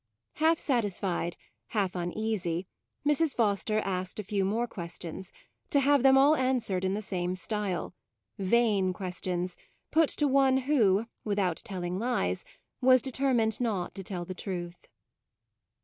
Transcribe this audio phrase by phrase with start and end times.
[0.39, 2.65] MAUDE Half satisfied, half uneasy,
[3.05, 3.35] Mrs.
[3.35, 5.31] Foster asked a few more questions,
[5.69, 7.93] to have them all answered in the same style:
[8.39, 9.55] vain questions,
[9.91, 12.43] put to one who, without telling lies,
[12.81, 14.87] was determined not to tell the truth.